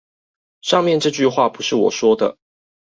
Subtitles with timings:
[0.61, 2.35] 上面這句話不是我說的